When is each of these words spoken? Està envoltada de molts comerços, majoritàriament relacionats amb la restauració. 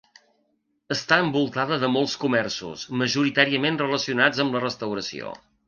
Està 0.95 1.19
envoltada 1.25 1.77
de 1.83 1.91
molts 1.97 2.17
comerços, 2.25 2.87
majoritàriament 3.03 3.81
relacionats 3.85 4.43
amb 4.47 4.59
la 4.59 4.63
restauració. 4.67 5.37